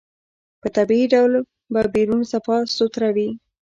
په 0.61 0.67
طبيعي 0.77 1.05
ډول 1.13 1.31
به 1.73 1.81
بيرون 1.93 2.21
صفا 2.31 2.57
سوتره 2.77 3.09
وي. 3.15 3.29